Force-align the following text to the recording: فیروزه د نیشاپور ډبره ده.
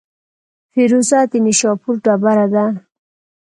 فیروزه 0.71 1.19
د 1.31 1.33
نیشاپور 1.45 1.95
ډبره 2.03 2.45
ده. 2.53 2.65